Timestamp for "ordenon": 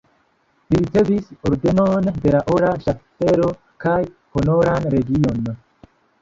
1.49-2.07